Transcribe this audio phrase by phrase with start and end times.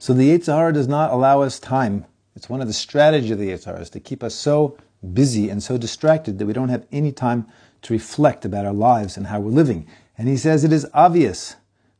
[0.00, 2.06] So the Yitzhara does not allow us time.
[2.34, 4.78] It's one of the strategies of the Yitzhara is to keep us so
[5.12, 7.46] busy and so distracted that we don't have any time
[7.82, 9.86] to reflect about our lives and how we're living.
[10.16, 11.56] And he says it is obvious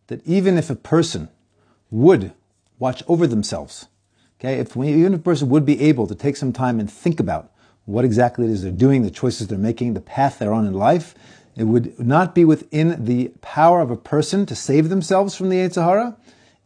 [0.06, 1.28] that even if a person
[1.90, 2.32] would
[2.78, 3.88] watch over themselves,
[4.40, 6.90] okay, if we, even if a person would be able to take some time and
[6.90, 7.52] think about
[7.84, 10.72] what exactly it is they're doing, the choices they're making, the path they're on in
[10.72, 11.14] life,
[11.54, 15.56] it would not be within the power of a person to save themselves from the
[15.56, 16.16] Yitzhara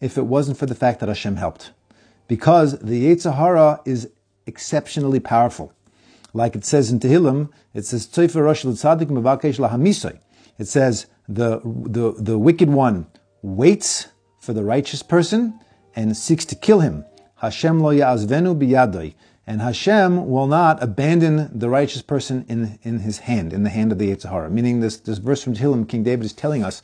[0.05, 1.71] if it wasn't for the fact that Hashem helped.
[2.29, 4.11] Because the Yitzhara is
[4.47, 5.73] exceptionally powerful.
[6.35, 8.07] Like it says in Tehillim, it says,
[10.59, 13.07] It says, the, the, the wicked one
[13.41, 14.09] waits
[14.41, 15.59] for the righteous person
[15.97, 17.07] and seeks to kill him.
[17.37, 19.15] Hashem lo ya'azvenu biyadoi.
[19.47, 23.91] And Hashem will not abandon the righteous person in, in his hand, in the hand
[23.91, 24.51] of the Yitzhara.
[24.51, 26.83] Meaning this, this verse from Tehillim, King David is telling us,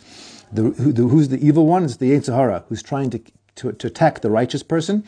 [0.53, 1.85] the, who, the, who's the evil one?
[1.85, 3.21] It's the Yitzhara, who's trying to,
[3.57, 5.05] to, to attack the righteous person.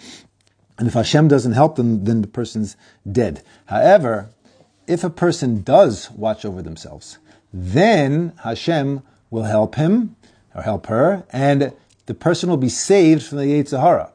[0.79, 2.77] And if Hashem doesn't help them, then the person's
[3.11, 3.43] dead.
[3.67, 4.31] However,
[4.87, 7.19] if a person does watch over themselves,
[7.53, 10.17] then Hashem will help him
[10.55, 11.73] or help her, and
[12.07, 14.11] the person will be saved from the Yitzhara.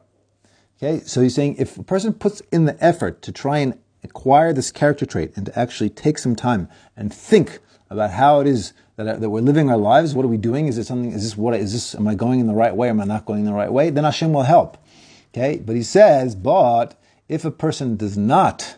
[0.78, 4.52] Okay, so he's saying if a person puts in the effort to try and acquire
[4.52, 7.58] this character trait and to actually take some time and think
[7.90, 10.66] about how it is that, uh, that we're living our lives, what are we doing?
[10.66, 11.12] Is it something?
[11.12, 11.54] Is this what?
[11.54, 11.94] Is this?
[11.94, 12.88] Am I going in the right way?
[12.88, 13.90] Am I not going in the right way?
[13.90, 14.76] Then Hashem will help.
[15.34, 18.76] Okay, but he says, but if a person does not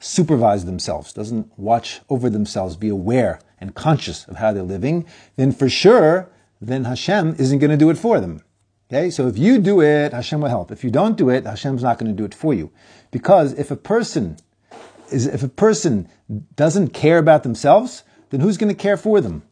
[0.00, 5.52] supervise themselves, doesn't watch over themselves, be aware and conscious of how they're living, then
[5.52, 6.28] for sure,
[6.60, 8.42] then Hashem isn't going to do it for them.
[8.92, 10.70] Okay, so if you do it, Hashem will help.
[10.70, 12.70] If you don't do it, Hashem's not going to do it for you.
[13.10, 14.36] Because if a person
[15.10, 16.08] is, if a person
[16.56, 19.42] doesn't care about themselves, then who's going to care for them?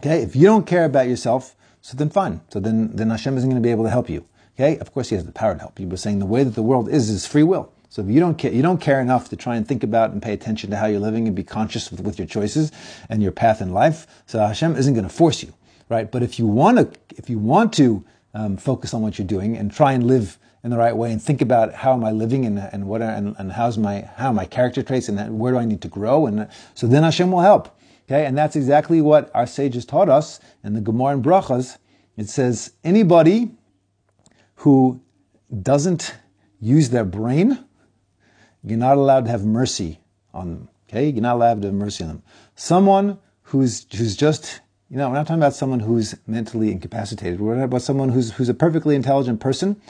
[0.00, 2.40] Okay, if you don't care about yourself, so then fine.
[2.48, 4.24] So then, then Hashem isn't going to be able to help you.
[4.56, 6.54] Okay, of course He has the power to help you, but saying the way that
[6.54, 7.70] the world is is free will.
[7.90, 10.22] So if you don't care, you don't care enough to try and think about and
[10.22, 12.72] pay attention to how you're living and be conscious with, with your choices
[13.08, 14.06] and your path in life.
[14.26, 15.52] So Hashem isn't going to force you,
[15.88, 16.10] right?
[16.10, 19.56] But if you want to, if you want to um, focus on what you're doing
[19.56, 22.46] and try and live in the right way and think about how am I living
[22.46, 25.52] and, and what are, and, and how's my how are my character traits and where
[25.52, 27.73] do I need to grow and so then Hashem will help.
[28.06, 31.78] Okay, and that's exactly what our sages taught us in the Gemara and Brachas.
[32.16, 33.52] It says anybody
[34.56, 35.00] who
[35.62, 36.14] doesn't
[36.60, 37.64] use their brain,
[38.62, 40.00] you're not allowed to have mercy
[40.32, 40.68] on them.
[40.88, 42.22] Okay, you're not allowed to have mercy on them.
[42.54, 44.60] Someone who's who's just
[44.90, 47.40] you know, we're not talking about someone who's mentally incapacitated.
[47.40, 49.80] We're talking about someone who's, who's a perfectly intelligent person,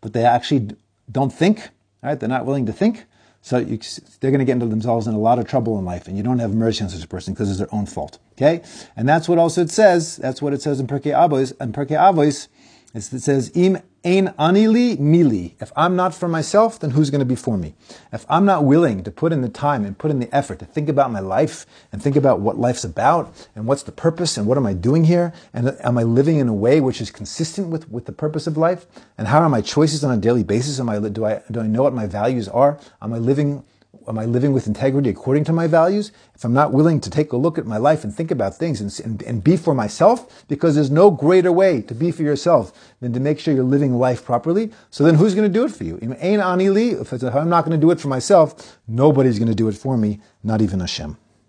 [0.00, 0.70] but they actually
[1.12, 1.68] don't think,
[2.02, 2.18] right?
[2.18, 3.04] They're not willing to think.
[3.44, 3.78] So you,
[4.20, 6.22] they're going to get into themselves in a lot of trouble in life, and you
[6.22, 8.18] don't have mercy on such a person because it's their own fault.
[8.32, 8.62] Okay,
[8.96, 10.16] and that's what also it says.
[10.16, 11.52] That's what it says in Pirkei Avos.
[11.60, 12.48] In Pirkei Avos,
[12.94, 17.10] it says, "Im ein ani li mi li." If I'm not for myself, then who's
[17.10, 17.74] going to be for me?
[18.12, 20.64] If I'm not willing to put in the time and put in the effort to
[20.64, 24.46] think about my life and think about what life's about and what's the purpose and
[24.46, 27.68] what am I doing here and am I living in a way which is consistent
[27.68, 28.86] with, with the purpose of life
[29.18, 30.78] and how are my choices on a daily basis?
[30.78, 32.78] Am I do I do I know what my values are?
[33.02, 33.64] Am I living
[34.08, 36.12] am I living with integrity according to my values?
[36.34, 38.80] If I'm not willing to take a look at my life and think about things
[38.80, 42.72] and, and, and, be for myself, because there's no greater way to be for yourself
[43.00, 44.70] than to make sure you're living life properly.
[44.90, 45.98] So then who's going to do it for you?
[46.00, 49.96] If I'm not going to do it for myself, nobody's going to do it for
[49.96, 51.16] me, not even Hashem.